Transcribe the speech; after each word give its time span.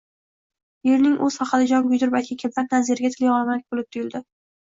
Erining 0.87 1.13
o`zi 1.27 1.37
haqida 1.41 1.67
jon 1.73 1.85
kuydirib 1.91 2.17
aytgan 2.21 2.41
gaplari 2.45 2.73
Naziraga 2.79 3.13
tilyog`lamalik 3.19 3.71
bo`lib 3.79 3.87
tuyuldi 3.93 4.25